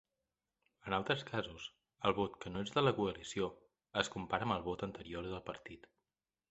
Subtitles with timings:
[0.87, 1.67] En els altres casos,
[2.09, 3.51] el vot que no és de la coalició
[4.05, 5.89] es compara amb el vot anterior del partit.